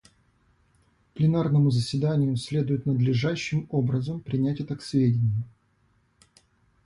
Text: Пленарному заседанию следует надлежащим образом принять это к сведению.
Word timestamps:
Пленарному 1.13 1.69
заседанию 1.69 2.35
следует 2.35 2.87
надлежащим 2.87 3.67
образом 3.69 4.19
принять 4.19 4.59
это 4.59 4.75
к 4.75 4.81
сведению. 4.81 5.43